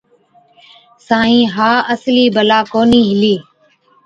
سائِين، 1.07 1.43
ها 1.57 1.67
اَصلِي 1.97 2.25
بَلا 2.39 2.59
ڪونهِي 2.71 3.01
هِلِي۔ 3.13 3.33